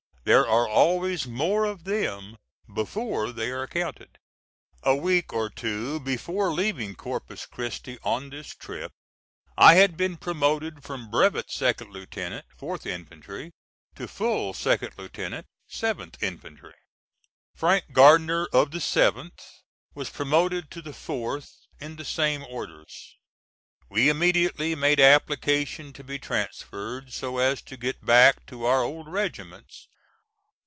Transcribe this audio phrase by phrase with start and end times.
[0.23, 2.37] There are always more of them
[2.71, 4.19] before they are counted.
[4.83, 8.91] A week or two before leaving Corpus Christi on this trip,
[9.57, 13.51] I had been promoted from brevet second lieutenant, 4th infantry,
[13.95, 16.75] to full second lieutenant, 7th infantry.
[17.55, 19.41] Frank Gardner,(*1) of the 7th,
[19.95, 21.49] was promoted to the 4th
[21.79, 23.17] in the same orders.
[23.89, 29.07] We immediately made application to be transferred, so as to get back to our old
[29.11, 29.87] regiments.